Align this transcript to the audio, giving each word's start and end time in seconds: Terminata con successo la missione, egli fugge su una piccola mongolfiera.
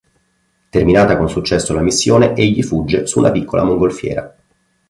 Terminata 0.71 1.15
con 1.15 1.29
successo 1.29 1.75
la 1.75 1.81
missione, 1.83 2.33
egli 2.33 2.63
fugge 2.63 3.05
su 3.05 3.19
una 3.19 3.29
piccola 3.29 3.63
mongolfiera. 3.63 4.35